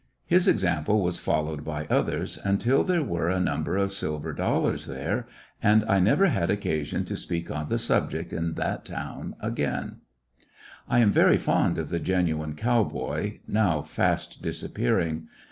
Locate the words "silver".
3.93-4.33